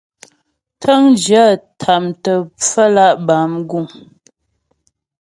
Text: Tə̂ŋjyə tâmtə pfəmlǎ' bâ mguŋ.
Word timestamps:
Tə̂ŋjyə 0.81 1.45
tâmtə 1.79 2.33
pfəmlǎ' 2.59 3.17
bâ 3.27 3.35
mguŋ. 3.53 3.85